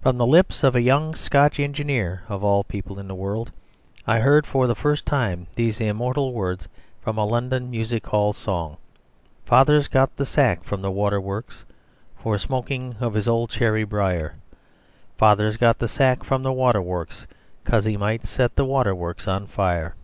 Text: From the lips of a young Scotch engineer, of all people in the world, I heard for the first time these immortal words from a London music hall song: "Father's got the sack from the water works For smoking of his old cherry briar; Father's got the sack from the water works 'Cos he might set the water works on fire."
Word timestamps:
From 0.00 0.16
the 0.16 0.28
lips 0.28 0.62
of 0.62 0.76
a 0.76 0.80
young 0.80 1.16
Scotch 1.16 1.58
engineer, 1.58 2.22
of 2.28 2.44
all 2.44 2.62
people 2.62 3.00
in 3.00 3.08
the 3.08 3.16
world, 3.16 3.50
I 4.06 4.20
heard 4.20 4.46
for 4.46 4.68
the 4.68 4.76
first 4.76 5.04
time 5.04 5.48
these 5.56 5.80
immortal 5.80 6.32
words 6.32 6.68
from 7.02 7.18
a 7.18 7.26
London 7.26 7.68
music 7.68 8.06
hall 8.06 8.32
song: 8.32 8.76
"Father's 9.44 9.88
got 9.88 10.16
the 10.16 10.24
sack 10.24 10.62
from 10.62 10.82
the 10.82 10.90
water 10.92 11.20
works 11.20 11.64
For 12.16 12.38
smoking 12.38 12.94
of 13.00 13.14
his 13.14 13.26
old 13.26 13.50
cherry 13.50 13.82
briar; 13.82 14.36
Father's 15.18 15.56
got 15.56 15.80
the 15.80 15.88
sack 15.88 16.22
from 16.22 16.44
the 16.44 16.52
water 16.52 16.80
works 16.80 17.26
'Cos 17.64 17.86
he 17.86 17.96
might 17.96 18.24
set 18.24 18.54
the 18.54 18.64
water 18.64 18.94
works 18.94 19.26
on 19.26 19.48
fire." 19.48 19.96